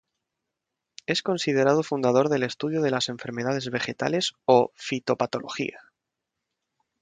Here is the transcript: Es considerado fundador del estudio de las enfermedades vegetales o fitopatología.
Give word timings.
Es 1.05 1.21
considerado 1.21 1.83
fundador 1.83 2.29
del 2.29 2.41
estudio 2.41 2.81
de 2.81 2.89
las 2.89 3.07
enfermedades 3.07 3.69
vegetales 3.69 4.33
o 4.47 4.71
fitopatología. 4.75 5.79